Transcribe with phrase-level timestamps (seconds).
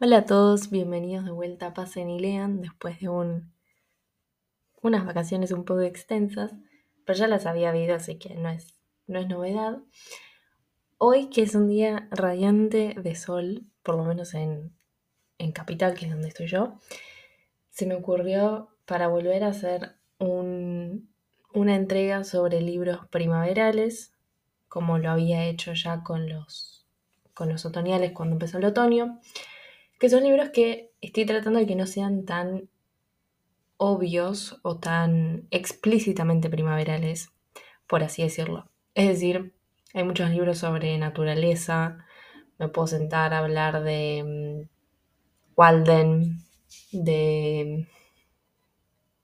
[0.00, 3.52] Hola a todos, bienvenidos de vuelta a Pasen y Lean después de un,
[4.80, 6.54] unas vacaciones un poco extensas,
[7.04, 9.78] pero ya las había habido, así que no es, no es novedad.
[10.98, 14.72] Hoy, que es un día radiante de sol, por lo menos en,
[15.36, 16.78] en Capital, que es donde estoy yo,
[17.70, 21.12] se me ocurrió para volver a hacer un,
[21.52, 24.12] una entrega sobre libros primaverales,
[24.68, 26.86] como lo había hecho ya con los,
[27.34, 29.18] con los otoñales cuando empezó el otoño
[29.98, 32.68] que son libros que estoy tratando de que no sean tan
[33.76, 37.30] obvios o tan explícitamente primaverales,
[37.86, 38.68] por así decirlo.
[38.94, 39.54] Es decir,
[39.94, 42.04] hay muchos libros sobre naturaleza,
[42.58, 46.38] me puedo sentar a hablar de mm, Walden,
[46.92, 47.88] de...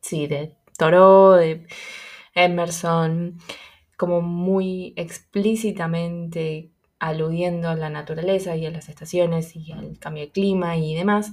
[0.01, 1.67] Sí, de Thoreau, de
[2.35, 3.39] Emerson,
[3.97, 6.74] como muy explícitamente
[7.05, 11.33] aludiendo a la naturaleza y a las estaciones y al cambio de clima y demás,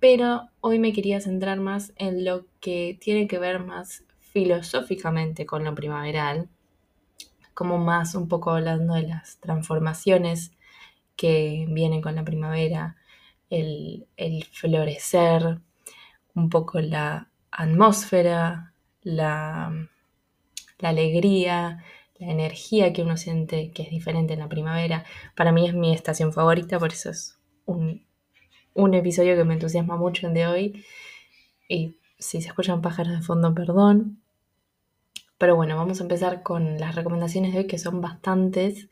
[0.00, 5.62] pero hoy me quería centrar más en lo que tiene que ver más filosóficamente con
[5.62, 6.48] lo primaveral,
[7.54, 10.50] como más un poco hablando de las transformaciones
[11.14, 12.96] que vienen con la primavera,
[13.48, 14.08] el,
[14.50, 15.60] florecer,
[16.34, 19.72] un poco la atmósfera, la
[20.80, 21.84] alegría,
[22.22, 25.04] la energía que uno siente que es diferente en la primavera.
[25.36, 28.06] Para mí es mi estación favorita, por eso es un,
[28.74, 30.84] un episodio que me entusiasma mucho el de hoy.
[31.68, 34.22] Y si se escuchan pájaros de fondo, perdón.
[35.36, 38.88] Pero bueno, vamos a empezar con las recomendaciones de hoy, que son bastantes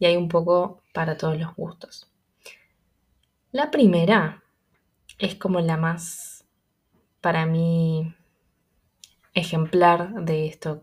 [0.00, 2.10] y hay un poco para todos los gustos.
[3.52, 4.42] La primera
[5.18, 6.44] es como la más,
[7.20, 8.12] para mí,
[9.32, 10.82] ejemplar de esto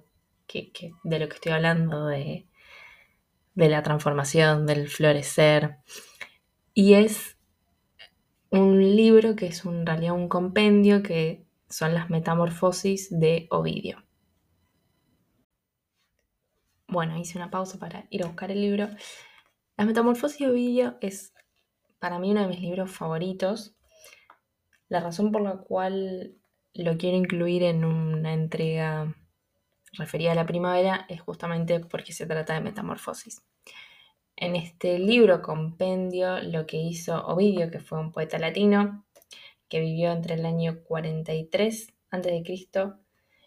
[1.03, 2.47] de lo que estoy hablando, de,
[3.55, 5.77] de la transformación, del florecer.
[6.73, 7.37] Y es
[8.49, 14.03] un libro que es en realidad un compendio que son las metamorfosis de Ovidio.
[16.87, 18.89] Bueno, hice una pausa para ir a buscar el libro.
[19.77, 21.33] Las metamorfosis de Ovidio es
[21.99, 23.75] para mí uno de mis libros favoritos.
[24.89, 26.35] La razón por la cual
[26.73, 29.15] lo quiero incluir en una entrega
[29.93, 33.43] referida a la primavera es justamente porque se trata de metamorfosis.
[34.35, 39.05] En este libro compendio lo que hizo Ovidio, que fue un poeta latino,
[39.69, 42.43] que vivió entre el año 43 a.C.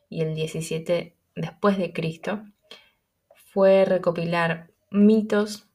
[0.09, 2.44] y el 17 después de Cristo,
[3.53, 5.69] fue recopilar mitos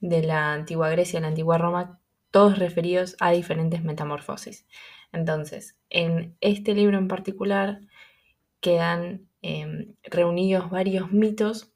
[0.00, 4.66] de la antigua Grecia y la antigua Roma, todos referidos a diferentes metamorfosis.
[5.12, 7.80] Entonces, en este libro en particular
[8.60, 11.72] quedan Em, reunidos varios mitos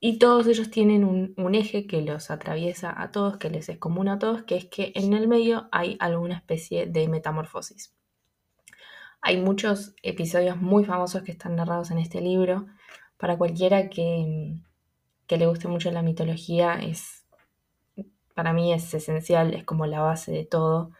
[0.00, 4.08] y todos ellos tienen un, eje que los atraviesa a todos, que les es común
[4.08, 7.94] a todos, que es que en el medio hay alguna especie de metamorfosis.
[9.20, 12.66] Hay muchos episodios muy famosos que están narrados en este libro.
[13.18, 14.54] Para cualquiera que,
[15.26, 17.26] que le guste mucho la mitología, es,
[18.34, 20.92] para mí es esencial, es como la base de todo.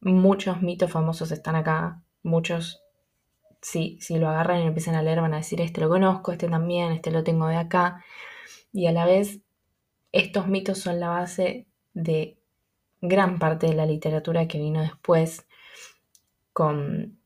[0.00, 2.81] Muchos mitos famosos están acá, muchos
[3.62, 6.48] si, si lo agarran y empiezan a leer, van a decir, este lo conozco, este
[6.48, 8.04] también, este lo tengo de acá.
[8.72, 9.40] Y a la vez,
[10.10, 12.38] estos mitos son la base de
[13.00, 15.46] gran parte de la literatura que vino después,
[16.52, 17.18] con,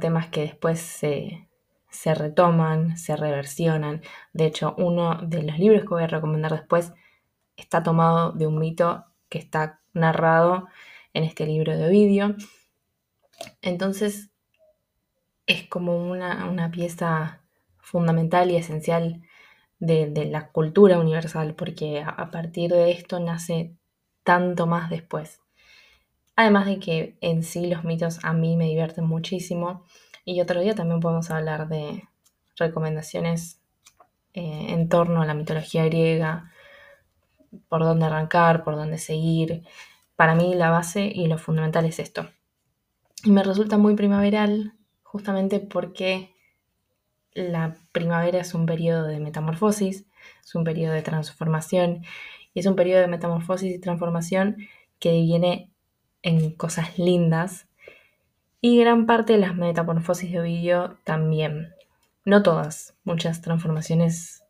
[0.00, 1.48] temas que después se,
[1.90, 4.02] se retoman, se reversionan.
[4.32, 6.92] De hecho, uno de los libros que voy a recomendar después
[7.56, 10.68] está tomado de un mito que está narrado
[11.12, 12.36] en este libro de Ovidio.
[13.62, 14.30] Entonces,
[15.46, 17.40] es como una, pieza
[17.78, 19.22] fundamental y esencial
[19.78, 23.74] de, la cultura universal, porque a, partir de esto nace
[24.22, 25.40] tanto más después.
[26.36, 29.84] Además de que en sí los mitos a mí me divierten muchísimo.
[30.24, 32.08] Y otro día también podemos hablar de
[32.56, 33.60] recomendaciones
[34.32, 36.50] eh, en torno a la mitología griega,
[37.68, 39.62] por dónde arrancar, por dónde seguir.
[40.16, 42.28] Para mí la base y lo fundamental es esto.
[43.22, 44.74] Y me resulta muy primaveral
[45.14, 46.34] justamente porque
[47.34, 50.06] la primavera es un periodo de metamorfosis,
[50.44, 52.04] es un periodo de transformación
[52.52, 54.56] y es un periodo de metamorfosis y transformación
[54.98, 55.70] que viene
[56.22, 57.68] en cosas lindas
[58.60, 61.72] y gran parte de las metamorfosis de Ovidio también.
[62.24, 64.42] No todas, muchas transformaciones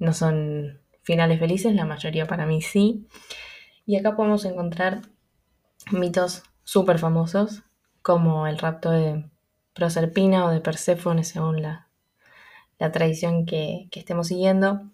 [0.00, 3.06] no son finales felices, la mayoría para mí sí.
[3.86, 5.02] Y acá podemos encontrar
[5.92, 7.62] mitos súper famosos
[8.02, 9.30] como el rapto de
[9.74, 11.88] Proserpina o de Perséfone, según la,
[12.78, 14.90] tradición que, estemos siguiendo,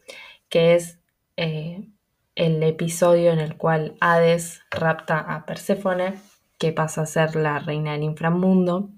[0.49, 0.99] que es
[1.37, 1.89] eh,
[2.35, 6.15] el episodio en el cual Hades rapta a Perséfone,
[6.59, 8.91] que pasa a ser la reina del inframundo.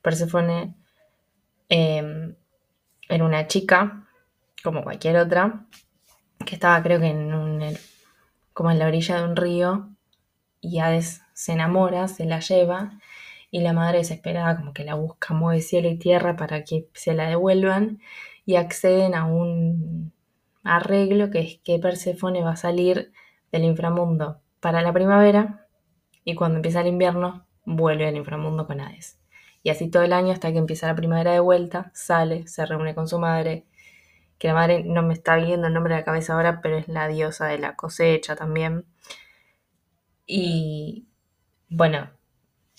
[0.00, 0.74] Perséfone
[1.68, 2.34] em,
[3.08, 4.08] era una chica,
[4.64, 5.66] como cualquier otra,
[6.46, 7.78] que estaba creo que en
[8.52, 9.88] como en la orilla de un río,
[10.62, 12.92] y Hades se enamora, se la lleva,
[13.52, 17.14] y la madre desesperada como que la busca, mueve cielo y tierra para que se
[17.14, 18.00] la devuelvan,
[18.44, 20.12] y acceden a un
[20.64, 23.12] arreglo que es que Perséfone va a salir
[23.52, 25.68] del inframundo para la primavera
[26.24, 29.20] y cuando empieza el invierno vuelve al inframundo con Hades.
[29.62, 32.94] Y así todo el año hasta que empieza la primavera de vuelta, sale, se reúne
[32.94, 33.66] con su madre,
[34.38, 36.88] que la madre no me está viendo el nombre de la cabeza ahora, pero es
[36.88, 38.86] la diosa de la cosecha también.
[40.26, 41.06] Y
[41.68, 42.10] bueno,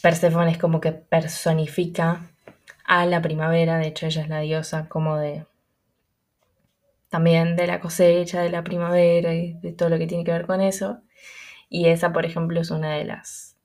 [0.03, 2.29] Perséfone es como que personifica
[2.83, 5.45] a la primavera, de hecho ella es la diosa como de
[7.07, 10.45] también de la cosecha, de la primavera y de todo lo que tiene que ver
[10.45, 10.99] con eso.
[11.69, 13.55] Y esa, por ejemplo, es una de las,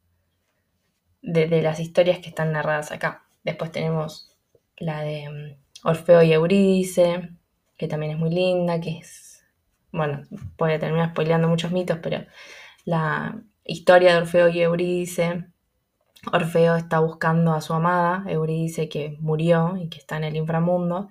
[1.22, 3.24] de, las historias que están narradas acá.
[3.42, 4.30] Después tenemos
[4.76, 7.30] la de mm, Orfeo y Eurídice,
[7.76, 9.44] que también es muy linda, que es,
[9.90, 10.22] bueno,
[10.56, 12.24] puede terminar spoileando muchos mitos, pero
[12.84, 15.46] la historia de Orfeo y Eurídice,
[16.32, 21.08] Orfeo está buscando a su amada, Eurídice, que murió y que está en el inframundo,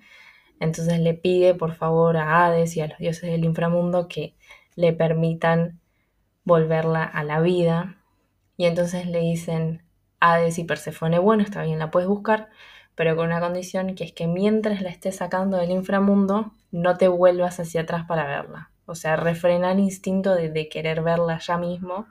[0.60, 4.36] entonces le pide por favor a Hades y a los dioses del inframundo que
[4.76, 5.80] le permitan
[6.44, 7.98] volverla a la vida.
[8.58, 9.84] Y entonces le dicen
[10.20, 12.50] Hades y Persefone, bueno, está bien, la puedes buscar,
[12.96, 17.08] pero con una condición que es que mientras la estés sacando del inframundo, no te
[17.08, 18.72] vuelvas hacia atrás para verla.
[18.86, 22.08] O sea, refrena el instinto de, de querer verla ya mismo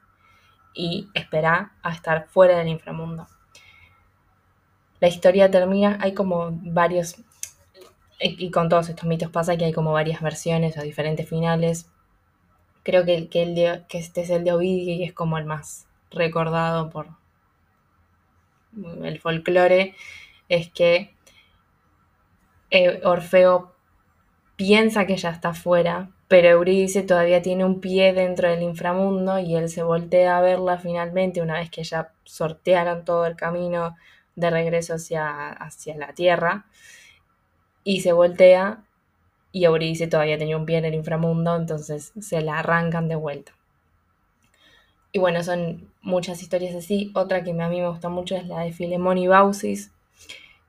[0.77, 3.27] y espera a estar fuera del inframundo.
[5.01, 7.17] La historia termina, hay como varios
[8.19, 11.91] y con todos estos mitos pasa que hay como varias versiones o diferentes finales.
[12.83, 16.89] Creo que, el que este es el de Ovidio y es como el más recordado
[16.89, 17.09] por
[19.03, 19.95] el folclore.
[20.49, 21.15] Es que
[22.71, 23.75] eh, Orfeo
[24.57, 29.55] piensa que ya está fuera, pero Eurídice todavía tiene un pie dentro del inframundo y
[29.57, 33.97] él se voltea a verla finalmente una vez que ya sortearon todo el camino
[34.35, 36.67] de regreso hacia, hacia la tierra
[37.85, 38.83] y se voltea
[39.53, 43.53] y Euridice todavía tenía un pie en el inframundo, entonces se la arrancan de vuelta.
[45.13, 47.11] Y bueno, son muchas historias así.
[47.15, 49.93] Otra que a mí me gusta mucho es la de Filemón y Bausis,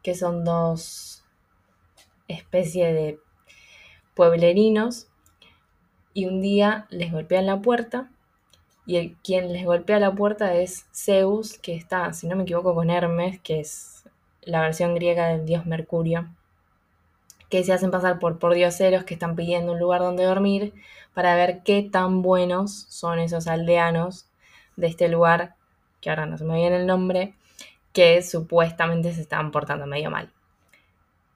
[0.03, 1.25] que son dos
[2.29, 3.19] especies de
[4.13, 5.06] pueblerinos.
[6.17, 8.09] Y un día les golpean la puerta.
[8.87, 12.89] Y quien les golpea la puerta es Zeus, que está, si no me equivoco, con
[12.89, 14.03] Hermes, que es
[14.41, 16.27] la versión griega del dios Mercurio
[17.49, 20.73] que se hacen pasar por, por dioseros que están pidiendo un lugar donde dormir
[21.13, 24.27] para ver qué tan buenos son esos aldeanos
[24.75, 25.53] de este lugar,
[26.01, 27.35] que ahora no se me viene el nombre,
[27.93, 30.31] que supuestamente se estaban portando medio mal.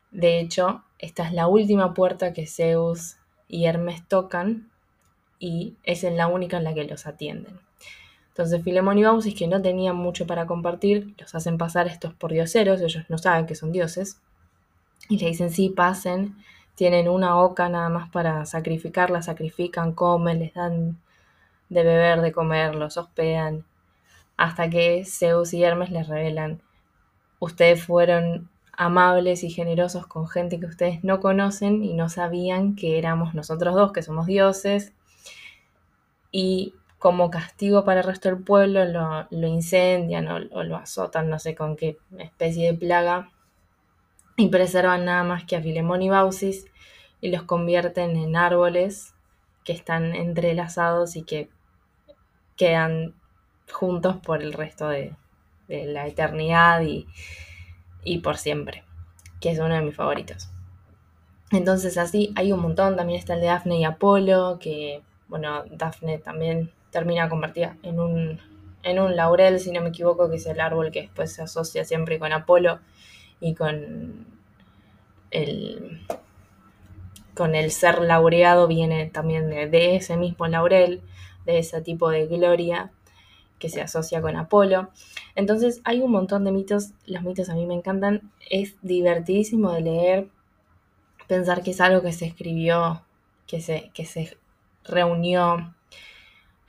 [0.09, 3.17] De hecho, esta es la última puerta que Zeus
[3.47, 4.70] y Hermes tocan
[5.41, 7.59] y es la única en la que los atienden.
[8.29, 12.31] Entonces Filemón y Bausis, que no tenían mucho para compartir, los hacen pasar estos por
[12.31, 14.21] dioseros, ellos no saben que son dioses,
[15.09, 16.37] y le dicen, sí, pasen,
[16.75, 21.01] tienen una oca nada más para sacrificarla, sacrifican, comen, les dan
[21.69, 23.65] de beber, de comer, los hospedan,
[24.37, 26.61] hasta que Zeus y Hermes les revelan,
[27.39, 32.99] ustedes fueron amables y generosos con gente que ustedes no conocen y no sabían que
[32.99, 34.93] éramos nosotros dos, que somos dioses,
[36.31, 41.55] y como castigo para el resto del pueblo lo, incendian o, lo azotan, no sé
[41.55, 43.31] con qué especie de plaga,
[44.37, 46.65] y preservan nada más que a Filemón y Bausis
[47.19, 49.15] y los convierten en árboles
[49.63, 51.49] que están entrelazados y que
[52.55, 53.15] quedan
[53.71, 55.15] juntos por el resto de,
[55.67, 57.07] la eternidad y,
[58.03, 58.83] y, por siempre,
[59.39, 60.49] que es uno de mis favoritos.
[61.51, 66.17] Entonces así hay un montón, también está el de Dafne y Apolo, que bueno, Dafne
[66.17, 68.39] también termina convertida en un,
[68.83, 71.85] en un laurel, si no me equivoco, que es el árbol que después se asocia
[71.85, 72.79] siempre con Apolo
[73.39, 74.25] y con
[75.31, 76.01] el,
[77.33, 81.01] con el ser laureado viene también de, ese mismo laurel,
[81.45, 82.91] de ese tipo de gloria
[83.57, 84.89] que se asocia con Apolo.
[85.35, 89.81] Entonces hay un montón de mitos, los mitos a mí me encantan, es divertidísimo de
[89.81, 90.27] leer,
[91.29, 93.05] pensar que es algo que se escribió,
[93.47, 94.40] que se, que se
[94.83, 95.73] reunió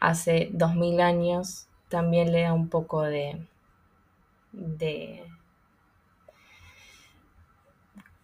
[0.00, 3.46] hace dos mil años, también le da un poco de,
[4.52, 5.24] de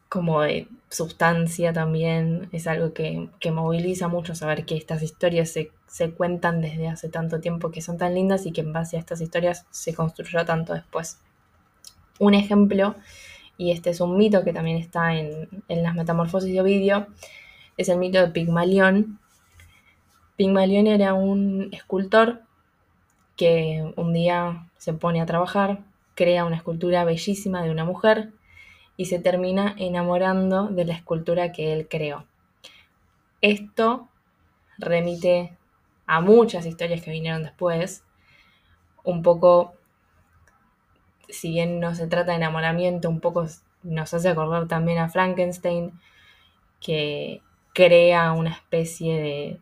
[0.09, 2.49] como de sustancia también.
[2.53, 7.41] Es algo que, moviliza mucho saber que estas historias se, se, cuentan desde hace tanto
[7.41, 10.75] tiempo, que son tan lindas y que en base a estas historias se construyó tanto
[10.75, 11.19] después.
[12.19, 12.97] Un ejemplo,
[13.57, 17.07] y este es un mito que también está en, en las metamorfosis de Ovidio,
[17.77, 19.21] es el mito de Pigmalión.
[20.39, 22.43] Pigmalión era un escultor
[23.37, 25.81] que un día se pone a trabajar,
[26.15, 28.31] crea una escultura bellísima de una mujer
[28.97, 32.25] y se termina enamorando de la escultura que él creó.
[33.41, 34.09] Esto
[34.79, 35.57] remite
[36.07, 38.05] a muchas historias que vinieron después,
[39.03, 39.75] un poco,
[41.29, 43.45] si bien no se trata de enamoramiento, un poco
[43.83, 45.99] nos hace acordar también a Frankenstein,
[46.81, 47.43] que
[47.73, 49.61] crea una especie de,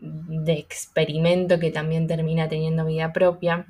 [0.00, 3.66] de experimento que también termina teniendo vida propia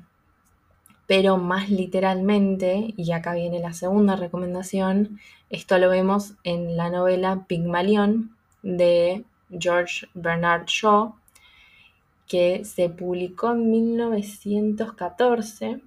[1.11, 5.19] pero más literalmente, y acá viene la segunda recomendación,
[5.49, 11.13] esto lo vemos en la novela Pygmalion de George Bernard Shaw,
[12.29, 15.81] que se publicó en 1914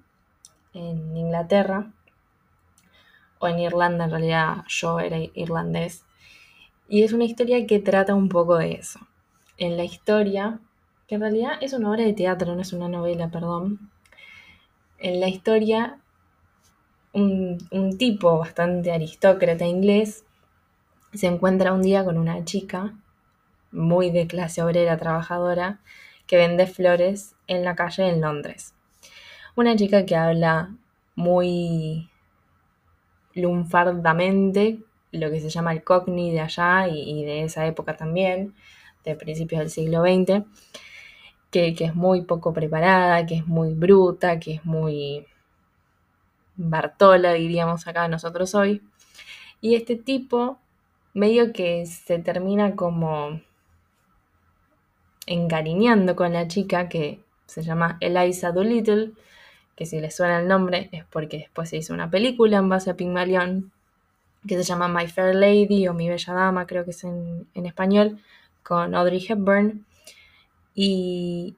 [0.75, 1.91] en Inglaterra,
[3.39, 6.05] o en Irlanda, en realidad Shaw era irlandés,
[6.87, 9.01] y es una historia que trata un poco de eso.
[9.57, 10.59] En la historia,
[11.07, 13.91] que en realidad es una obra de teatro, no es una novela, perdón,
[14.99, 15.99] en la historia
[17.15, 20.25] un, tipo bastante aristócrata inglés
[21.13, 22.95] se encuentra un día con una chica
[23.71, 25.79] muy de clase obrera trabajadora
[26.27, 28.75] que vende flores en la calle en Londres.
[29.55, 30.75] Una chica que habla
[31.15, 32.09] muy
[33.35, 34.79] lunfardamente,
[35.13, 38.55] lo que se llama el cockney de allá y, y de esa época también,
[39.05, 40.45] de principios del siglo XX,
[41.51, 45.25] que, es muy poco preparada, que es muy bruta, que es muy
[46.57, 48.83] Bartola, diríamos acá nosotros hoy.
[49.61, 50.59] Y este tipo
[51.13, 53.41] medio que se termina como
[55.27, 59.13] encariñando con la chica que se llama Eliza Doolittle,
[59.77, 62.91] que si le suena el nombre es porque después se hizo una película en base
[62.91, 63.73] a Pygmalion
[64.47, 68.21] que se llama My Fair Lady o Mi Bella Dama, creo que es en español,
[68.65, 69.87] con Audrey Hepburn.
[70.75, 71.55] Y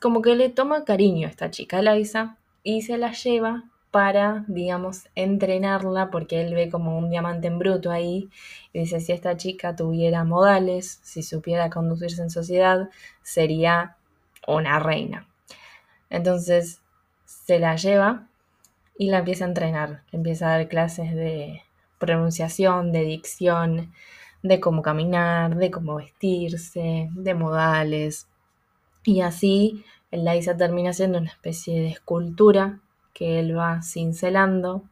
[0.00, 5.08] como que le toma cariño a esta chica, Liza, y se la lleva para, digamos,
[5.14, 8.30] entrenarla, porque él ve como un diamante en bruto ahí,
[8.72, 12.88] y dice, si esta chica tuviera modales, si supiera conducirse en sociedad,
[13.22, 13.96] sería
[14.46, 15.28] una reina.
[16.08, 16.80] Entonces
[17.26, 18.26] se la lleva
[18.96, 21.62] y la empieza a entrenar, empieza a dar clases de
[21.98, 23.92] pronunciación, de dicción,
[24.42, 28.28] de cómo caminar, de cómo vestirse, de modales.
[29.04, 32.80] Y así el Liza termina siendo una especie de escultura
[33.14, 34.82] que él va cincelando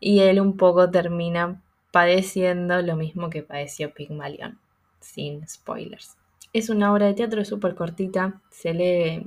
[0.00, 4.58] y él un poco termina padeciendo lo mismo que padeció Pygmalion,
[5.00, 6.16] sin spoilers.
[6.52, 9.26] Es una obra de teatro súper cortita, se lee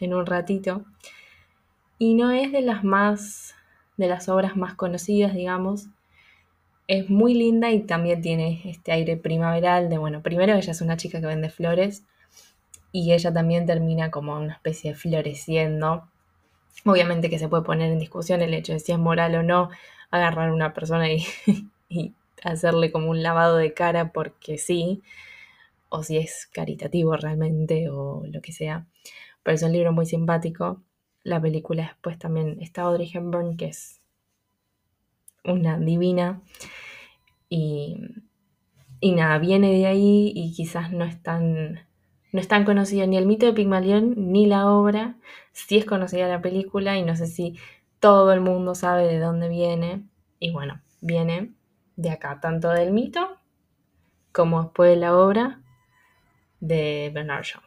[0.00, 0.84] en un ratito
[1.98, 3.54] y no es de las más
[3.96, 5.88] de las obras más conocidas, digamos,
[6.88, 10.96] es muy linda y también tiene este aire primaveral de, bueno, primero ella es una
[10.96, 12.04] chica que vende flores
[12.90, 16.08] y ella también termina como una especie de floreciendo.
[16.84, 19.70] Obviamente que se puede poner en discusión el hecho de si es moral o no
[20.10, 21.24] agarrar a una persona y,
[21.88, 25.02] y hacerle como un lavado de cara porque sí,
[25.88, 28.86] o si es caritativo realmente o lo que sea.
[29.42, 30.82] Pero es un libro muy simpático.
[31.22, 34.01] La película después también está Audrey Hepburn, que es
[35.44, 36.42] una divina.
[37.48, 37.96] Y,
[39.02, 41.74] nada, viene de ahí y quizás no es tan,
[42.32, 45.16] no es tan conocido ni el mito de Pigmalión ni la obra.
[45.52, 47.58] Sí es conocida la película y no sé si
[48.00, 50.04] todo el mundo sabe de dónde viene.
[50.38, 51.52] Y bueno, viene
[51.96, 53.38] de acá, tanto del mito
[54.32, 55.60] como después de la obra
[56.60, 57.62] de Bernard Shaw.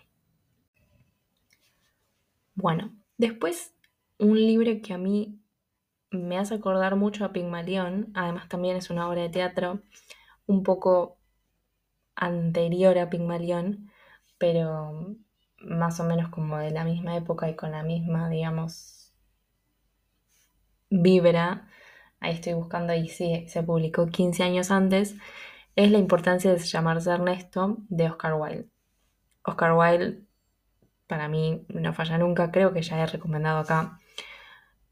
[2.56, 3.74] Bueno, después
[4.18, 5.40] un libro que a mí
[6.16, 9.82] me hace acordar mucho a Pigmalión, además también es una obra de teatro
[10.48, 11.18] un poco
[12.16, 13.92] anterior a Pigmalión,
[14.38, 15.16] pero
[15.60, 19.14] más o menos como de la misma época y con la misma, digamos,
[20.90, 21.68] vibra.
[22.20, 25.16] Ahí estoy buscando y sí, se publicó 15 años antes.
[25.76, 28.70] Es la importancia de llamarse Ernesto de Oscar Wilde.
[29.44, 30.22] Oscar Wilde,
[31.08, 34.00] para mí, no falla nunca, creo que ya he recomendado acá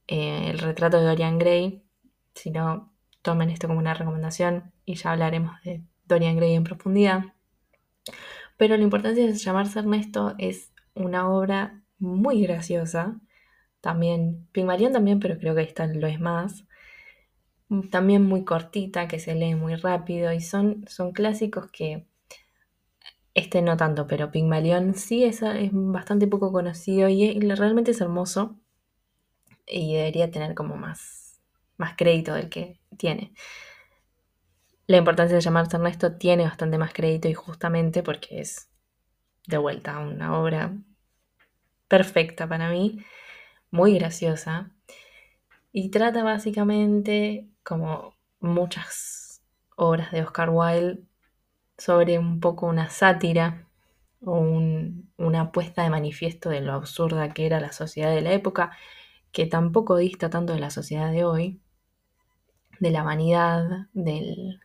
[0.07, 1.83] eh, el retrato de Dorian Gray.
[2.36, 7.24] Si no, tomen esto como una recomendación y ya hablaremos de Dorian Gray en profundidad.
[8.57, 13.19] Pero la importancia de llamarse Ernesto es una obra muy graciosa.
[13.81, 16.65] También, Pigmalión también, pero creo que esta lo es más.
[17.91, 22.05] también muy cortita, que se lee muy rápido y son, son clásicos que
[23.33, 28.60] este no tanto, pero Pigmalión sí es, es bastante poco conocido y, realmente es hermoso
[29.67, 31.41] y debería tener como más,
[31.77, 33.34] más crédito del que tiene.
[34.88, 38.70] La importancia de llamarse Ernesto tiene bastante más crédito y justamente porque es
[39.48, 40.74] de vuelta una obra
[41.88, 43.03] perfecta para mí,
[43.72, 44.72] muy graciosa
[45.72, 49.41] y trata básicamente como muchas
[49.75, 51.03] obras de Oscar Wilde
[51.77, 53.67] sobre un poco una sátira
[54.22, 54.39] o
[55.17, 58.77] una puesta de manifiesto de lo absurda que era la sociedad de la época,
[59.34, 61.60] que tampoco dista tanto de la sociedad de hoy,
[62.80, 64.62] de la vanidad, del,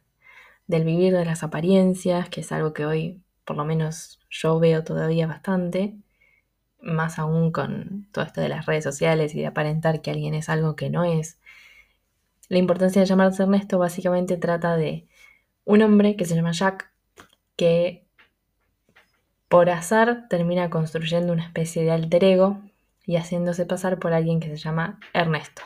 [0.67, 4.85] del vivir de las apariencias, que es algo que hoy por lo menos yo veo
[4.85, 5.97] todavía bastante,
[6.81, 10.51] más aún con todo esto de las redes sociales y de aparentar que alguien es
[10.51, 11.41] algo que no es.
[12.49, 15.09] La importancia de llamarse Ernesto básicamente trata de
[15.65, 16.93] un hombre que se llama Jack,
[17.57, 18.07] que
[19.49, 22.61] por azar termina construyendo una especie de alter ego
[23.09, 25.62] y haciéndose pasar por alguien que se llama Ernesto,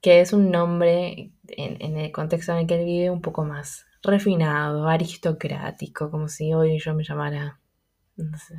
[0.00, 3.86] que es un nombre en, el contexto en el que él vive un poco más
[4.04, 7.58] refinado, aristocrático, como si hoy yo me llamara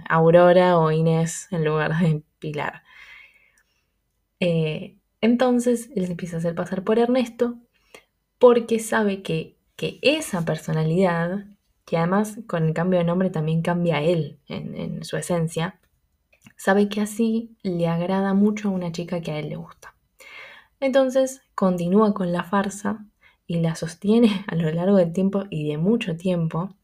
[0.10, 2.84] Aurora o Inés en lugar de Pilar.
[4.42, 7.56] Eh, entonces él empieza a hacer pasar por Ernesto
[8.40, 11.46] porque sabe que, que esa personalidad
[11.86, 15.80] que además con el cambio de nombre también cambia él en, su esencia,
[16.58, 19.96] sabe que así le agrada mucho a una chica que a él le gusta.
[20.80, 23.06] Entonces continúa con la farsa
[23.48, 26.76] y la sostiene a lo largo del tiempo y de mucho tiempo,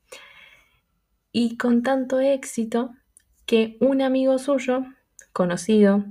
[1.36, 2.92] y con tanto éxito
[3.48, 4.86] que un amigo suyo,
[5.34, 6.06] conocido,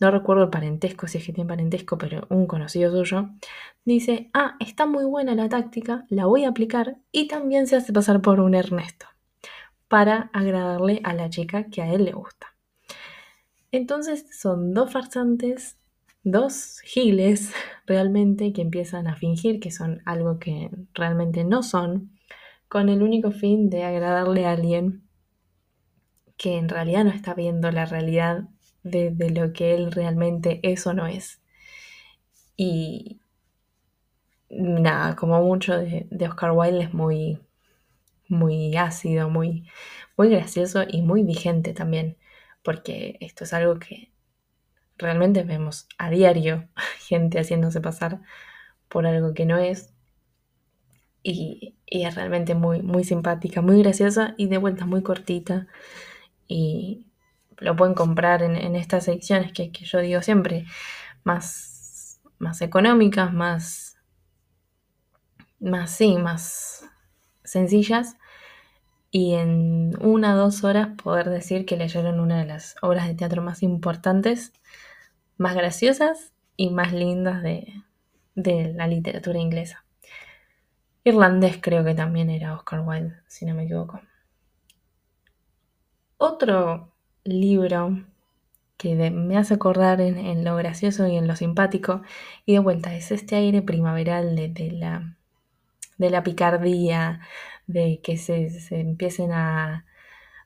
[0.00, 3.30] no recuerdo el parentesco, si es que tiene parentesco, pero un conocido suyo,
[3.86, 7.92] dice, ah, está muy buena la táctica, la voy a aplicar y también se hace
[7.92, 9.06] pasar por un Ernesto
[9.88, 12.55] para agradarle a la chica que a él le gusta.
[13.76, 15.76] Entonces son dos farsantes,
[16.22, 17.52] dos giles
[17.86, 22.10] realmente que empiezan a fingir que son algo que realmente no son,
[22.68, 25.02] con el único fin de agradarle a alguien
[26.38, 28.48] que en realidad no está viendo la realidad
[28.82, 31.42] de, lo que él realmente es o no es.
[32.56, 33.20] Y
[34.48, 37.40] nada, como mucho de, Oscar Wilde es muy,
[38.26, 39.68] muy ácido, muy,
[40.16, 42.16] muy gracioso y muy vigente también,
[42.66, 44.10] porque esto es algo que
[44.98, 48.20] realmente vemos a diario, gente haciéndose pasar
[48.88, 49.94] por algo que no es.
[51.22, 55.68] Y, es realmente muy, muy simpática, muy graciosa y de vuelta muy cortita.
[56.48, 57.06] Y,
[57.58, 60.66] lo pueden comprar en, estas secciones que, yo digo siempre,
[61.22, 63.96] más, más económicas, más,
[65.60, 66.84] más, sí, más
[67.44, 68.16] sencillas.
[69.16, 73.14] Y en una o dos horas poder decir que leyeron una de las obras de
[73.14, 74.52] teatro más importantes,
[75.38, 77.82] más graciosas y más lindas de,
[78.34, 79.86] de la literatura inglesa.
[81.02, 84.02] Irlandés creo que también era Oscar Wilde, si no me equivoco.
[86.18, 86.92] Otro
[87.24, 88.04] libro
[88.76, 92.02] que me hace acordar en, lo gracioso y en lo simpático.
[92.44, 95.16] Y de vuelta, es este aire primaveral de, la,
[95.96, 97.22] de la picardía,
[97.66, 99.84] de que se, empiecen a,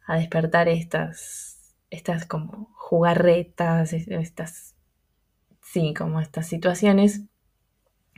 [0.06, 4.74] a, despertar estas, estas como jugarretas, estas,
[5.62, 7.22] sí, como estas situaciones.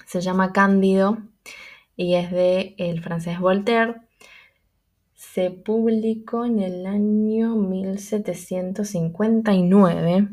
[0.07, 1.19] Se llama Cándido
[1.97, 3.97] y es de el francés Voltaire
[5.33, 10.31] se publicó en el año 1759, o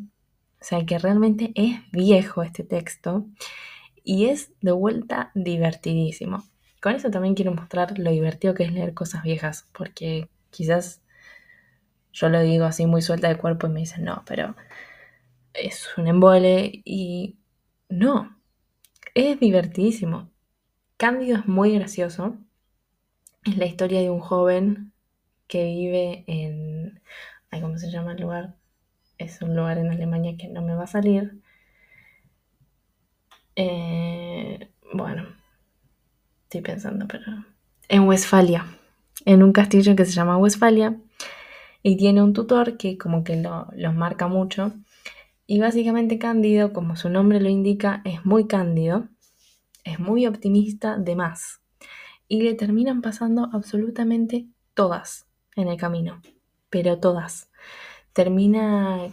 [0.60, 3.26] sea que realmente es viejo este texto
[4.04, 6.44] y es de vuelta divertidísimo.
[6.82, 11.02] Con eso también quiero mostrar lo divertido que es leer cosas viejas, porque quizás
[12.14, 14.56] yo lo digo así muy suelta de cuerpo y me dicen, no, pero
[15.54, 17.38] es un embole y
[17.90, 18.38] no,
[19.16, 20.30] es divertidísimo.
[20.98, 22.38] Cándido es muy gracioso
[23.46, 24.94] es la historia de un joven
[25.48, 27.02] que vive en...
[27.52, 28.56] ¿Cómo se llama el lugar?
[29.18, 31.42] Es un lugar en Alemania que no me va a salir.
[33.56, 35.28] Eh, bueno,
[36.50, 37.46] estoy pensando, pero...
[37.90, 38.66] En Westfalia,
[39.24, 40.98] en un castillo que se llama Westfalia,
[41.84, 44.74] y tiene un tutor que como que lo, los marca mucho.
[45.46, 49.08] Y básicamente Cándido, como su nombre lo indica, es muy cándido,
[49.84, 51.62] es muy optimista de más
[52.28, 56.20] y le terminan pasando absolutamente todas en el camino,
[56.72, 57.52] pero todas.
[58.14, 59.08] Termina,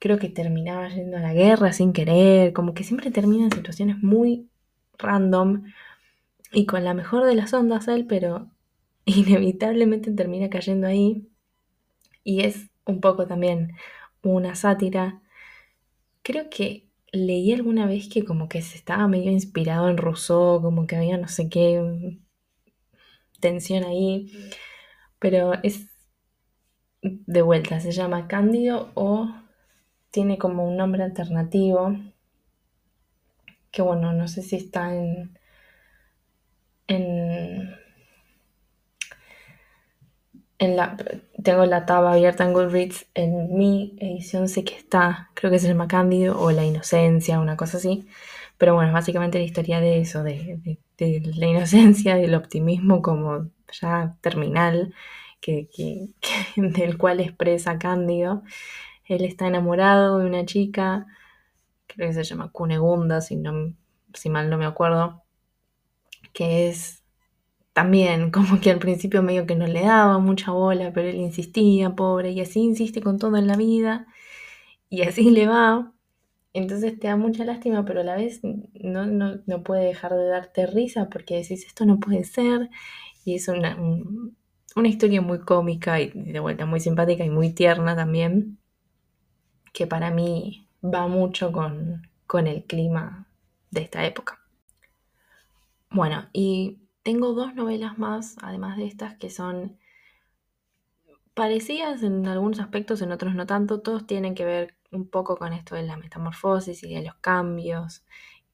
[0.00, 4.02] creo que terminaba yendo a la guerra sin querer, como que siempre termina en situaciones
[4.02, 4.48] muy
[4.98, 5.62] random
[6.52, 8.50] y con la mejor de las ondas él, pero
[9.04, 11.28] inevitablemente termina cayendo ahí.
[12.24, 13.72] Y es un poco también
[14.22, 15.22] una sátira.
[16.22, 20.86] Creo que leí alguna vez que como que se estaba medio inspirado en Rousseau, como
[20.86, 22.18] que había no sé qué
[23.40, 24.32] tensión ahí,
[25.18, 25.88] pero es
[27.02, 29.28] de vuelta, se llama Cándido o
[30.10, 31.96] tiene como un nombre alternativo,
[33.70, 35.38] que bueno, no sé si está en,
[40.62, 40.96] en la,
[41.42, 45.66] tengo la tab abierta en Goodreads, en mi edición sé que está, creo que se
[45.66, 48.06] llama Cándido o La Inocencia, una cosa así.
[48.58, 50.78] Pero bueno, es básicamente la historia de eso, de,
[51.34, 54.94] la inocencia, del optimismo como ya terminal,
[55.40, 55.68] que,
[56.56, 58.44] del cual expresa Cándido.
[59.04, 61.06] Él está enamorado de una chica,
[61.88, 63.74] creo que se llama Cunegunda, si, no,
[64.14, 65.21] si mal no me acuerdo,
[66.32, 67.02] que es
[67.72, 71.94] también como que al principio medio que no le daba mucha bola, pero él insistía,
[71.94, 74.06] pobre, y así insiste con todo en la vida,
[74.88, 75.92] y así le va.
[76.54, 80.66] Entonces te da mucha lástima, pero a la vez no, no, puede dejar de darte
[80.66, 82.70] risa porque decís, esto no puede ser,
[83.24, 83.78] y es una,
[84.76, 88.58] una historia muy cómica y de vuelta muy simpática y muy tierna también,
[89.72, 93.28] que para mí va mucho con, con el clima
[93.70, 94.41] de esta época.
[95.94, 99.78] Bueno, y tengo dos novelas más, además de estas, que son
[101.34, 103.80] parecidas en algunos aspectos, en otros no tanto.
[103.80, 108.04] Todos tienen que ver un poco con esto de la metamorfosis y de los cambios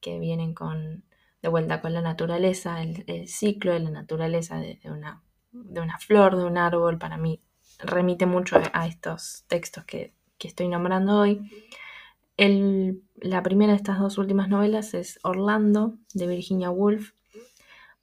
[0.01, 1.05] que vienen con,
[1.43, 5.23] de vuelta con la naturaleza, el, ciclo de la naturaleza de, una,
[5.53, 7.43] de, una, flor, de un árbol, para mí
[7.79, 11.41] remite mucho a estos textos que, que estoy nombrando hoy.
[12.37, 17.13] El, la primera de estas dos últimas novelas es Orlando, de Virginia Woolf.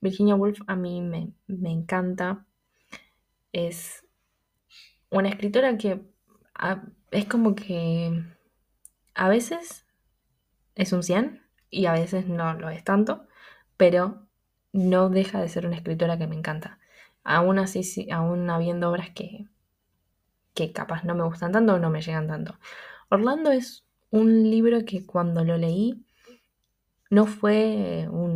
[0.06, 2.46] Virginia Woolf a mí me, encanta.
[3.52, 4.06] Es
[5.10, 6.02] una escritora que
[7.12, 8.24] es como que
[9.16, 9.86] a veces
[10.76, 13.28] es un 100 y a veces no lo es tanto,
[13.78, 14.28] pero
[14.74, 16.80] no deja de ser una escritora que me encanta.
[17.24, 19.48] Aún así, sí, aún habiendo obras que,
[20.54, 22.60] que capaz no me gustan tanto o no me llegan tanto.
[23.10, 26.06] Orlando es un libro que cuando lo leí
[27.10, 28.35] no fue un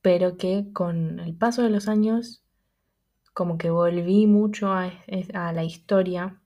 [0.00, 2.42] pero que con el paso de los años
[3.34, 4.92] como que volví mucho a,
[5.52, 6.40] la historia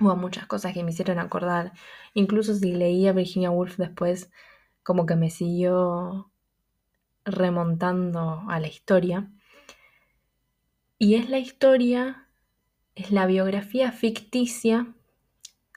[0.00, 1.72] o a muchas cosas que me hicieron acordar.
[2.12, 4.30] Incluso si leía Virginia Woolf después,
[4.82, 6.30] como que me siguió
[7.24, 9.30] remontando a la historia.
[10.98, 12.28] Y es la historia,
[12.94, 14.92] es la biografía ficticia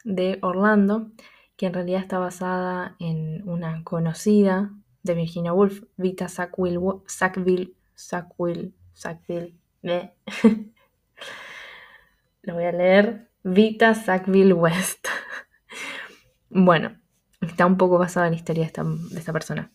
[0.03, 1.11] de Orlando,
[1.55, 8.73] que en realidad está basada en una conocida de Virginia Woolf, Vita Sackville, Sackville, Sackville,
[8.93, 9.55] Sackville,
[12.41, 15.07] lo voy a leer, Vita Sackville West.
[16.49, 16.97] bueno,
[17.41, 19.71] está un poco basada en la historia de esta, de esta persona.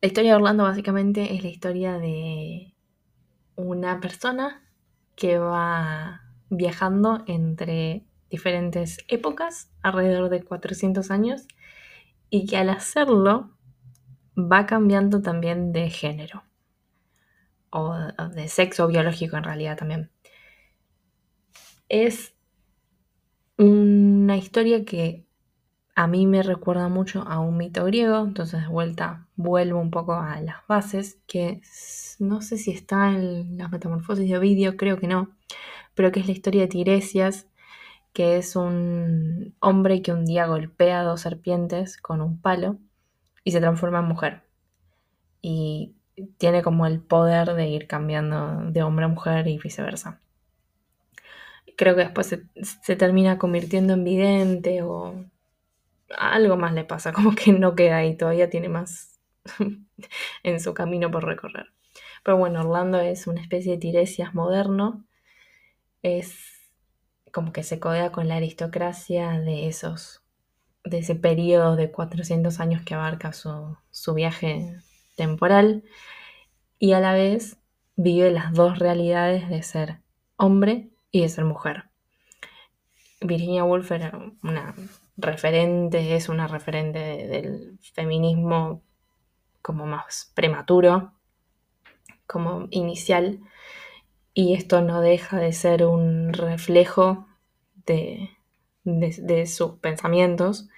[0.00, 2.74] La historia de Orlando básicamente es la historia de
[3.56, 4.62] una persona
[5.14, 11.46] que va viajando entre diferentes épocas, alrededor de 400 años,
[12.30, 13.50] y que al hacerlo
[14.36, 16.44] va cambiando también de género
[17.70, 17.94] o
[18.34, 20.10] de sexo biológico en realidad también.
[21.88, 22.34] Es
[23.58, 25.26] una historia que
[25.94, 30.14] a mí me recuerda mucho a un mito griego, entonces de vuelta vuelvo un poco
[30.14, 31.60] a las bases, que
[32.18, 35.30] no sé si está en las metamorfosis de Ovidio, creo que no,
[35.94, 37.46] pero que es la historia de Tiresias,
[38.12, 42.78] que es un hombre que un día golpea a dos serpientes con un palo
[43.44, 44.42] y se transforma en mujer.
[45.40, 45.96] Y
[46.38, 50.20] tiene como el poder de ir cambiando de hombre a mujer y viceversa.
[51.76, 55.24] Creo que después se, termina convirtiendo en vidente o
[56.16, 59.20] algo más le pasa, como que no queda ahí, todavía tiene más
[60.42, 61.72] en su camino por recorrer.
[62.22, 65.04] Pero bueno, Orlando es una especie de Tiresias moderno,
[66.02, 66.52] es
[67.32, 70.21] como que se codea con la aristocracia de esos
[70.84, 74.76] de ese periodo de 400 años que abarca su, viaje
[75.16, 75.84] temporal
[76.78, 77.58] y a la vez
[77.96, 80.00] vive las dos realidades de ser
[80.36, 81.84] hombre y de ser mujer.
[83.20, 84.74] Virginia Woolf era una
[85.16, 88.82] referente, es una referente del feminismo
[89.60, 91.12] como más prematuro,
[92.26, 93.38] como inicial,
[94.34, 97.28] y esto no deja de ser un reflejo
[97.86, 98.30] de,
[98.84, 100.68] de, sus pensamientos.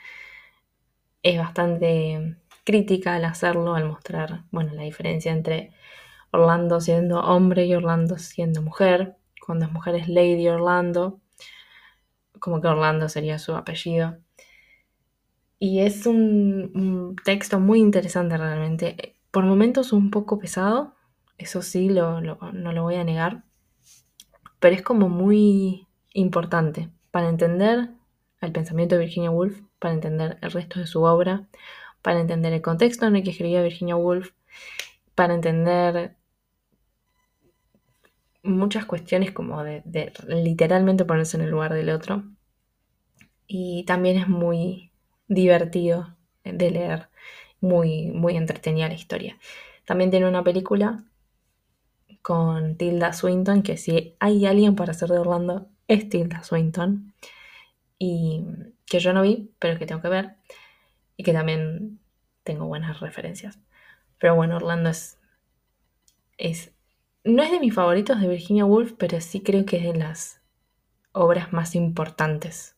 [1.22, 5.72] Es bastante crítica al hacerlo, al mostrar, bueno, la diferencia entre
[6.30, 9.16] Orlando siendo hombre y Orlando siendo mujer.
[9.44, 11.20] Cuando es mujer es Lady Orlando,
[12.40, 14.18] como que Orlando sería su apellido.
[15.58, 19.16] Y es un, texto muy interesante realmente.
[19.30, 20.94] Por momentos un poco pesado,
[21.38, 23.44] eso sí, no lo voy a negar,
[24.60, 27.90] pero es como muy importante para entender
[28.40, 31.46] el pensamiento de Virginia Woolf, para entender el resto de su obra,
[32.02, 34.32] para entender el contexto en el que escribía Virginia Woolf,
[35.14, 36.16] para entender
[38.42, 42.24] muchas cuestiones como de, de, literalmente ponerse en el lugar del otro.
[43.46, 44.90] Y también es muy
[45.28, 47.10] divertido de leer,
[47.60, 49.38] muy, muy entretenida la historia.
[49.84, 51.04] También tiene una película
[52.22, 57.14] con Tilda Swinton, que si hay alguien para hacer de Orlando, es Tilda Swinton.
[57.98, 58.44] Y
[58.86, 60.36] que yo no vi, pero que tengo que ver.
[61.16, 62.00] Y que también
[62.42, 63.58] tengo buenas referencias.
[64.18, 65.18] Pero bueno, Orlando es.
[66.36, 66.72] es
[67.24, 70.42] no es de mis favoritos de Virginia Woolf, pero sí creo que es de las
[71.12, 72.76] obras más importantes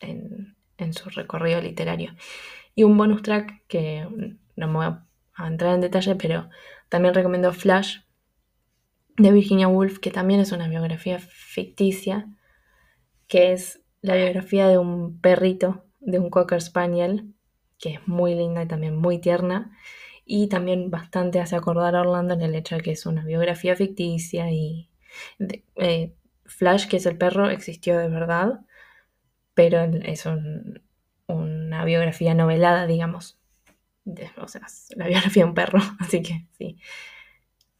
[0.00, 2.14] en, en su recorrido literario.
[2.74, 4.06] Y un bonus track que
[4.56, 4.86] no me voy
[5.34, 6.50] a entrar en detalle, pero
[6.88, 8.00] también recomiendo Flash
[9.16, 12.28] de Virginia Woolf, que también es una biografía ficticia,
[13.28, 17.34] que es la biografía de un perrito, de un Cocker Spaniel,
[17.78, 19.76] que es muy linda y también muy tierna,
[20.24, 23.76] y también bastante hace acordar a Orlando en el hecho de que es una biografía
[23.76, 24.90] ficticia y
[25.76, 28.60] eh, Flash, que es el perro, existió de verdad,
[29.54, 30.26] pero es
[31.26, 33.38] una biografía novelada, digamos.
[34.36, 36.78] o sea, la biografía de un perro, así que sí.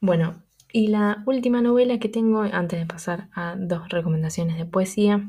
[0.01, 0.46] Bueno,
[0.77, 5.27] y la última novela que tengo, antes de pasar a dos recomendaciones de poesía,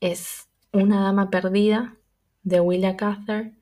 [0.00, 1.96] es Una dama perdida
[2.42, 3.52] de Willa Cather.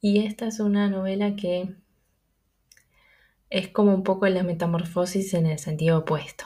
[0.00, 1.74] Y esta es una novela que
[3.50, 6.44] es como un poco la metamorfosis en el sentido opuesto.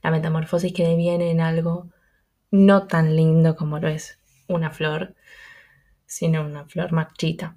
[0.00, 1.88] La metamorfosis que deviene en algo
[2.52, 5.16] no tan lindo como lo es una flor,
[6.06, 7.56] sino una flor marchita.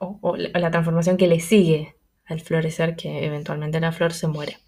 [0.00, 1.99] O, la transformación que le sigue
[2.30, 4.58] al florecer, que eventualmente la flor se muere.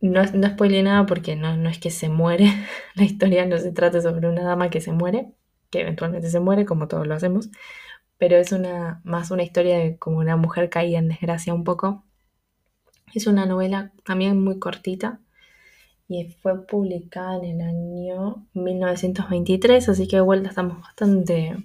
[0.00, 2.46] No, no nada porque no, no es que se muere,
[2.94, 5.32] la historia no se trata sobre una dama que se muere,
[5.70, 7.50] que eventualmente se muere, como todos lo hacemos,
[8.18, 12.04] pero es una, más una historia de como una mujer caída en desgracia un poco.
[13.14, 15.20] Es una novela también muy cortita
[16.08, 21.56] y fue publicada en el año 1923, así que de vuelta estamos bastante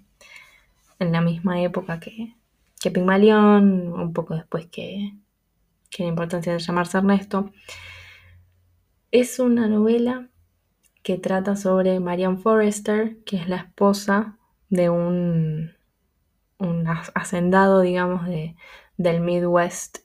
[1.00, 2.36] en la misma época que,
[2.86, 5.16] que Pigmalión, un poco después que,
[5.90, 7.52] que la importancia de llamarse Ernesto.
[9.10, 10.30] Es una novela
[11.02, 14.38] que trata sobre Marianne Forrester, que es la esposa
[14.70, 15.72] de un,
[16.60, 18.56] un hacendado, digamos, de,
[18.98, 19.98] del Midwest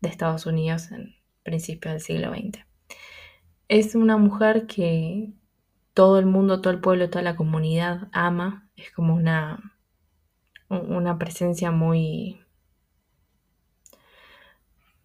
[0.00, 2.64] de Estados Unidos en principios del siglo XX.
[3.68, 5.34] Es una mujer que
[5.92, 8.70] todo el mundo, todo el pueblo, toda la comunidad ama.
[8.74, 9.71] Es como una,
[10.80, 12.40] una presencia muy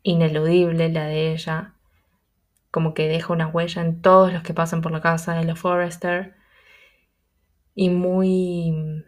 [0.04, 1.76] ineludible la de ella.
[2.72, 5.60] Como que deja una huella en todos los que pasan por la casa de los
[5.60, 6.36] Forrester.
[7.76, 9.04] Y muy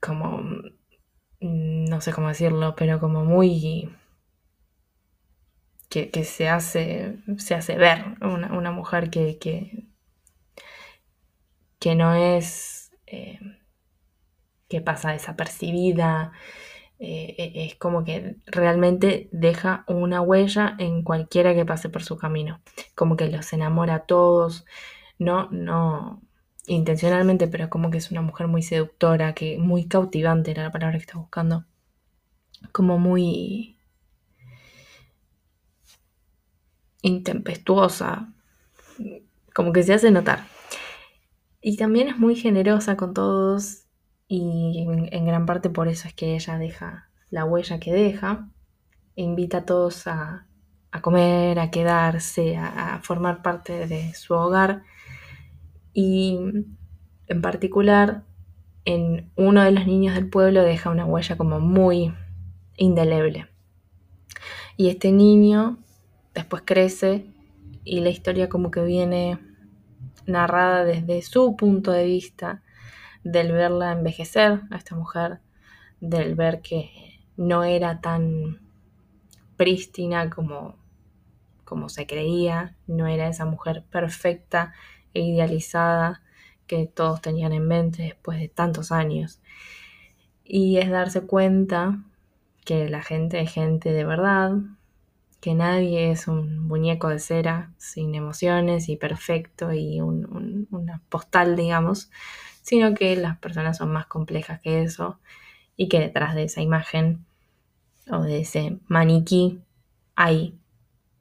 [0.00, 0.42] como,
[1.40, 3.90] no sé cómo decirlo, pero como muy
[5.90, 9.38] que, se, hace, se hace ver, una, mujer que,
[11.78, 13.40] que, no es, eh,
[14.70, 16.32] que pasa desapercibida,
[17.00, 22.16] eh, e, es como que realmente deja una huella en cualquiera que pase por su
[22.16, 22.60] camino,
[22.94, 24.64] como que los enamora a todos,
[25.18, 26.22] no, no
[26.66, 30.96] intencionalmente, pero como que es una mujer muy seductora, que muy cautivante era la palabra
[30.98, 31.64] que está buscando,
[32.72, 33.76] como muy
[37.02, 38.32] intempestuosa,
[39.54, 40.46] como que se hace notar.
[41.60, 43.89] Y también es muy generosa con todos
[44.32, 48.48] y en, gran parte por eso es que ella deja la huella que deja,
[49.16, 50.46] e invita a todos a,
[51.02, 54.84] comer, a quedarse, a, formar parte de su hogar
[55.92, 56.38] y
[57.26, 58.22] en particular
[58.84, 62.14] en uno de los niños del pueblo deja una huella como muy
[62.76, 63.48] indeleble.
[64.76, 65.78] Y este niño
[66.34, 67.26] después crece
[67.82, 69.40] y la historia como que viene
[70.26, 72.62] narrada desde su punto de vista,
[73.24, 75.40] del verla envejecer a esta mujer,
[76.00, 76.90] del ver que
[77.36, 78.60] no era tan
[79.56, 80.76] prístina como,
[81.64, 84.72] como se creía, no era esa mujer perfecta
[85.14, 86.22] e idealizada
[86.66, 89.40] que todos tenían en mente después de tantos años.
[90.44, 92.02] Y es darse cuenta
[92.64, 94.52] que la gente es gente de verdad,
[95.40, 102.10] que nadie es un muñeco de cera sin emociones y perfecto y una postal, digamos,
[102.70, 105.18] sino que las personas son más complejas que eso
[105.76, 107.26] y que detrás de esa imagen
[108.08, 109.58] o de ese maniquí
[110.14, 110.56] hay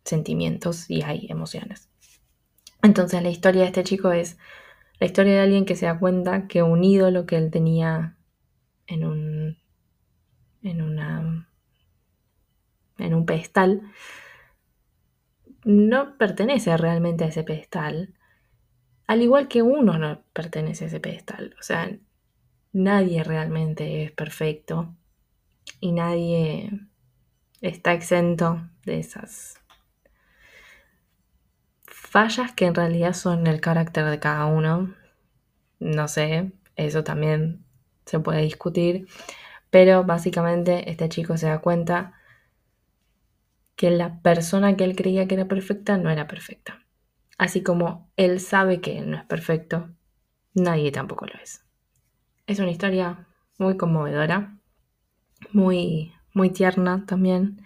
[0.06, 1.90] sentimientos y hay emociones.
[2.84, 4.38] Entonces la historia de este chico es
[5.00, 8.16] la historia de alguien que se da cuenta que un ídolo que él tenía
[8.86, 9.58] en un
[10.62, 11.50] en una
[13.00, 13.82] en un pedestal
[15.64, 18.14] no pertenece realmente a ese pedestal,
[19.10, 21.56] al igual que uno no pertenece a ese pedestal.
[21.60, 21.90] O sea,
[22.74, 24.94] nadie realmente es perfecto
[25.80, 26.70] y nadie
[27.60, 29.60] está exento de esas
[31.88, 34.94] fallas que en realidad son el carácter de cada uno.
[35.80, 37.66] No sé, eso también
[38.06, 39.08] se puede discutir,
[39.72, 42.14] pero básicamente este chico se da cuenta
[43.76, 46.79] que la persona que él creía que era perfecta no era perfecta.
[47.40, 49.90] Así como él sabe que él no es perfecto,
[50.54, 51.64] nadie tampoco lo es.
[52.48, 54.60] Es una historia muy conmovedora,
[55.54, 57.66] muy, muy tierna también,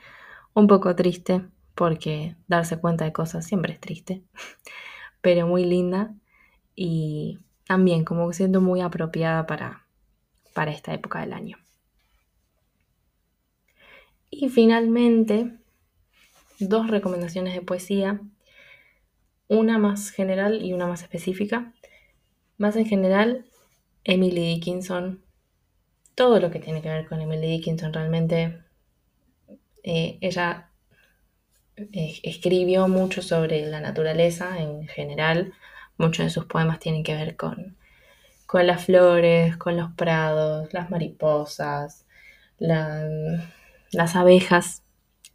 [0.53, 1.41] un poco triste,
[1.73, 4.21] porque darse cuenta de cosas siempre es triste,
[5.21, 6.13] pero muy linda
[6.75, 9.87] y también como siendo muy apropiada para,
[10.53, 11.57] para esta época del año.
[14.29, 15.57] Y finalmente,
[16.59, 18.21] dos recomendaciones de poesía,
[19.53, 21.73] una más general y una más específica.
[22.57, 23.45] Más en general,
[24.03, 25.23] Emily Dickinson,
[26.15, 28.59] todo lo que tiene que ver con Emily Dickinson realmente,
[29.83, 30.69] eh, ella
[31.75, 35.53] eh, escribió mucho sobre la naturaleza en general,
[35.97, 37.77] muchos de sus poemas tienen que ver con,
[38.45, 42.05] con las flores, con los prados, las mariposas,
[42.59, 44.83] las abejas.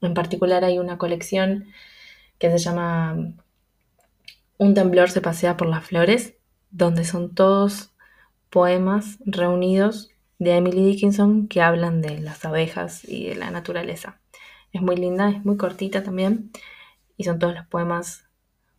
[0.00, 1.66] En particular hay una colección
[2.38, 3.34] que se llama
[4.58, 6.34] Un temblor se pasea por las flores,
[6.70, 7.94] donde son todos
[8.50, 14.20] poemas reunidos de Emily Dickinson que hablan de las abejas y de la naturaleza.
[14.72, 16.50] Es muy linda, es muy cortita también
[17.16, 18.28] y son todos los poemas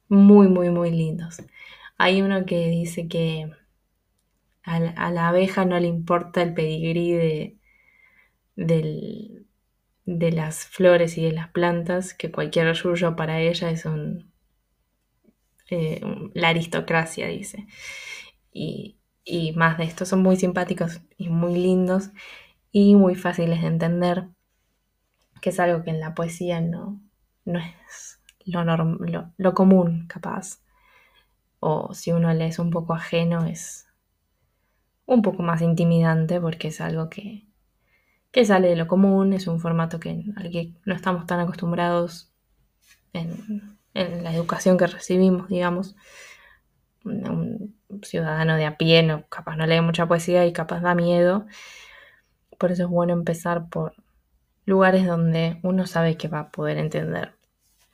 [0.10, 1.42] muy, muy, muy lindos.
[1.98, 3.50] Hay uno que dice que
[4.64, 4.80] a
[5.12, 7.58] la, abeja no le importa el pedigrí de,
[8.58, 14.30] de las flores y de las plantas, que cualquier suyo para ella es un,
[15.72, 16.02] eh,
[16.34, 17.68] la aristocracia, dice.
[18.52, 22.12] Y, y más de esto, son muy simpáticos y muy lindos
[22.72, 24.28] y muy fáciles de entender
[25.42, 27.02] que es algo que en la poesía no,
[27.46, 30.62] no es lo, lo, común, capaz.
[31.60, 33.88] O si uno le es un poco ajeno, es
[35.06, 37.48] un poco más intimidante porque es algo que,
[38.32, 42.34] que sale de lo común, es un formato que, al que no estamos tan acostumbrados
[43.14, 45.96] en, en la educación que recibimos, digamos.
[47.04, 51.46] Un ciudadano de a pie no, capaz no lee mucha poesía y capaz da miedo.
[52.58, 53.94] Por eso es bueno empezar por
[54.66, 57.34] lugares donde uno sabe que va a poder entender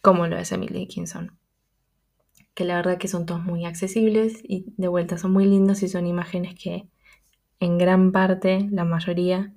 [0.02, 1.38] cómo lo es Emily Dickinson.
[2.54, 5.90] Que la verdad que son todos muy accesibles y de vuelta son muy lindos y
[5.90, 6.88] son imágenes que
[7.60, 9.54] en gran parte, la mayoría,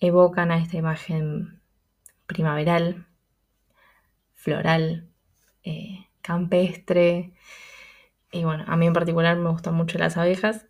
[0.00, 1.60] evocan a esta imagen
[2.26, 3.06] primaveral,
[4.34, 5.08] floral,
[5.64, 7.32] eh, campestre.
[8.32, 10.66] Y bueno, a mí en particular me gustan mucho las abejas.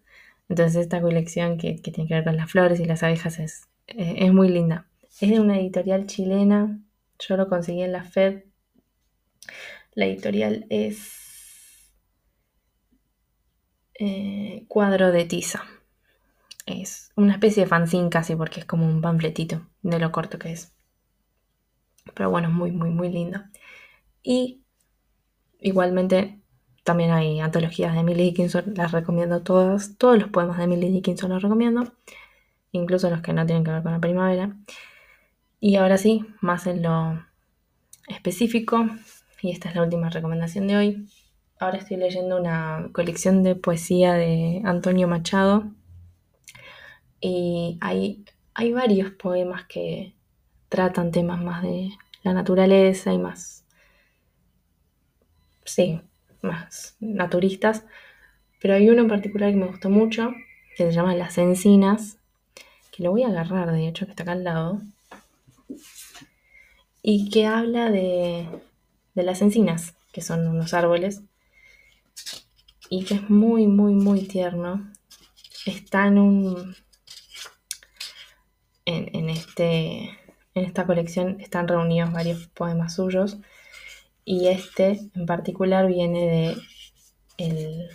[0.48, 4.16] Entonces esta colección que, tiene que ver con las flores y las abejas es, eh,
[4.18, 4.86] es muy linda.
[5.20, 6.78] Es de una editorial chilena.
[7.18, 8.44] Yo lo conseguí en la FED.
[9.94, 11.92] La editorial es
[13.98, 15.64] eh, Cuadro de Tiza.
[16.66, 20.52] Es una especie de fanzine casi porque es como un panfletito de lo corto que
[20.52, 20.72] es.
[22.14, 23.40] Pero bueno, muy, muy, muy lindo.
[24.22, 24.62] Y
[25.60, 26.38] igualmente
[26.84, 29.98] también hay antologías de Emily Dickinson, las recomiendo todas.
[29.98, 31.92] Todos los poemas de Emily Dickinson los recomiendo,
[32.72, 34.56] incluso los que no tienen que ver con la primavera.
[35.60, 37.22] Y ahora sí, más en lo
[38.08, 38.86] específico,
[39.42, 41.08] y esta es la última recomendación de hoy.
[41.60, 45.64] Ahora estoy leyendo una colección de poesía de Antonio Machado
[47.20, 48.24] y hay,
[48.54, 50.14] hay varios poemas que
[50.68, 51.90] tratan temas más de
[52.22, 53.64] la naturaleza y más,
[55.68, 56.00] sí,
[56.42, 57.84] más naturistas,
[58.60, 60.32] pero hay uno en particular que me gustó mucho,
[60.76, 62.18] que se llama Las Encinas,
[62.90, 64.80] que lo voy a agarrar, de hecho, que está acá al lado
[67.02, 68.46] y que habla de,
[69.14, 71.22] las encinas, que son unos árboles,
[72.90, 74.90] y que es muy, muy, muy tierno.
[75.66, 76.76] Está en un...
[78.84, 80.10] en, este,
[80.54, 83.38] en esta colección están reunidos varios poemas suyos
[84.28, 86.54] y este en particular viene
[87.38, 87.88] de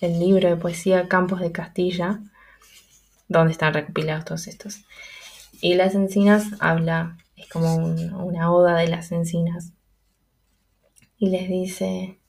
[0.00, 2.20] el, libro de poesía Campos de Castilla,
[3.26, 4.84] donde están recopilados todos estos.
[5.60, 9.72] Y las encinas habla, es como una oda de las encinas.
[11.18, 12.20] Y les dice,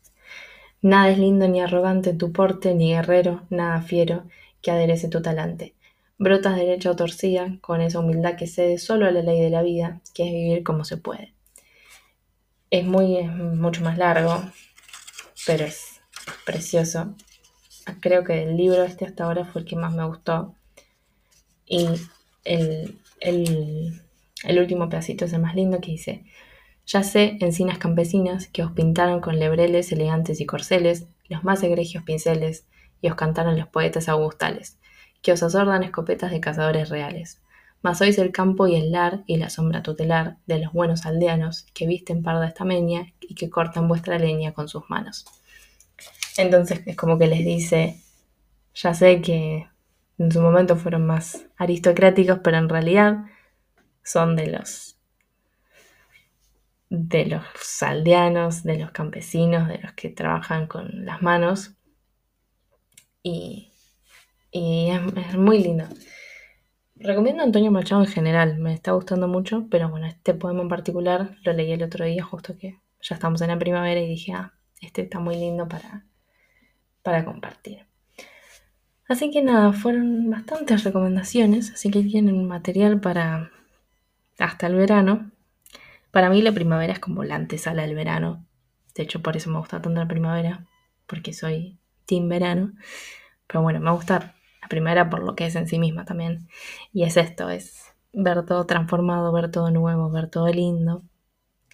[0.82, 4.24] nada es lindo ni arrogante tu porte, ni guerrero, nada fiero
[4.64, 5.76] que aderece tu talante.
[6.18, 9.62] Brotas derecha o torcida, con esa humildad que cede solo a la ley de la
[9.62, 11.37] vida, que es vivir como se puede.
[12.70, 14.44] Es, muy, mucho más largo,
[15.46, 16.02] pero es
[16.46, 17.16] precioso.
[18.02, 20.56] Creo que el libro este hasta ahora fue el que más me gustó.
[21.66, 21.88] Y
[22.44, 22.98] el,
[24.44, 26.26] el último pedacito es el más lindo que dice,
[26.86, 32.04] ya sé, encinas campesinas, que os pintaron con lebreles elegantes y corceles, los más egregios
[32.04, 32.66] pinceles,
[33.02, 34.78] y os cantaron los poetas augustales,
[35.22, 37.42] que os asordan escopetas de cazadores reales.
[37.88, 41.68] Mas sois el campo y el lar y la sombra tutelar de los buenos aldeanos
[41.74, 45.24] que visten parda estameña y que cortan vuestra leña con sus manos.
[46.36, 48.02] Entonces es como que les dice,
[48.76, 49.70] ya sé que
[50.18, 53.20] en su momento fueron más aristocráticos, pero en realidad
[54.04, 54.98] son de los
[56.90, 57.44] de los
[57.82, 61.72] aldeanos, de los campesinos, de los que trabajan con las manos.
[63.24, 63.72] Y,
[64.52, 65.86] es, muy lindo.
[67.00, 70.68] Recomiendo a Antonio Machado en general, me está gustando mucho, pero bueno, este poema en
[70.68, 74.34] particular lo leí el otro día, justo que ya estamos en la primavera y dije,
[74.34, 76.06] ah, este está muy lindo para,
[77.04, 77.86] para compartir.
[79.08, 83.52] Así que nada, fueron bastantes recomendaciones, así que tienen material para
[84.40, 85.32] hasta el verano.
[86.12, 88.46] Para mí la primavera es como la antesala del verano.
[88.96, 90.66] De hecho, por eso me gusta tanto la primavera,
[91.06, 92.74] porque soy team verano.
[93.46, 94.36] Pero bueno, me gusta
[94.68, 96.50] la primavera por lo que es en sí misma también.
[96.92, 101.04] Y es esto, es ver todo transformado, ver todo nuevo, ver todo lindo.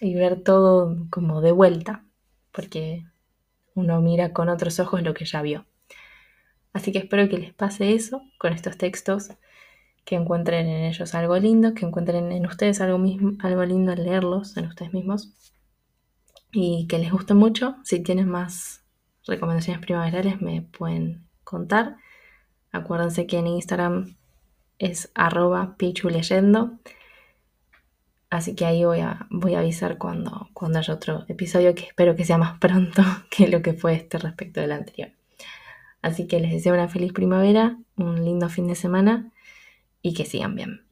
[0.00, 2.04] Y ver todo como de vuelta,
[2.52, 3.04] porque
[3.74, 5.66] uno mira con otros ojos lo que ya vio.
[6.72, 9.30] Así que espero que les pase eso con estos textos
[10.04, 14.04] que encuentren en ellos algo lindo, que encuentren en ustedes algo, mismo, algo lindo al
[14.04, 15.32] leerlos, en ustedes mismos,
[16.52, 17.76] y que les guste mucho.
[17.84, 18.84] Si tienen más
[19.26, 21.96] recomendaciones primaverales me pueden contar.
[22.74, 24.16] Acuérdense que en Instagram
[24.80, 26.72] es arroba pichuleyendo.
[28.30, 32.16] Así que ahí voy a, voy a avisar cuando, cuando haya otro episodio que espero
[32.16, 35.12] que sea más pronto que lo que fue este respecto del anterior.
[36.02, 39.30] Así que les deseo una feliz primavera, un lindo fin de semana
[40.02, 40.84] y que sigan bien.